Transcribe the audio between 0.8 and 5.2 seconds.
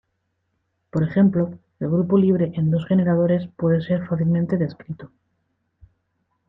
Por ejemplo, el grupo libre en dos generadores puede ser fácilmente descrito.